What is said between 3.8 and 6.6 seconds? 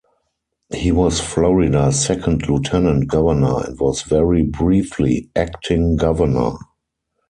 very briefly, acting Governor.